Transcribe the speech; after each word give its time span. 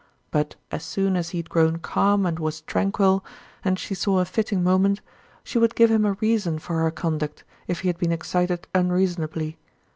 But 0.31 0.55
as 0.71 0.83
soon 0.83 1.15
as 1.15 1.29
he 1.29 1.37
had 1.37 1.47
grown 1.47 1.77
calm 1.77 2.25
and 2.25 2.39
was 2.39 2.61
tranquil, 2.61 3.23
and 3.63 3.77
she 3.77 3.93
saw 3.93 4.17
a 4.17 4.25
fitting 4.25 4.63
moment, 4.63 4.99
she 5.43 5.59
would 5.59 5.75
give 5.75 5.91
him 5.91 6.05
a 6.05 6.13
reason 6.13 6.57
for 6.57 6.79
her 6.79 6.89
conduct, 6.89 7.43
if 7.67 7.81
he 7.81 7.87
had 7.87 7.99
been 7.99 8.11
excited 8.11 8.67
unreasonably. 8.73 9.59